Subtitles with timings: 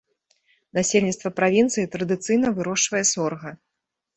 [0.77, 3.57] Насельніцтва правінцыі традыцыйна вырошчвае сорга.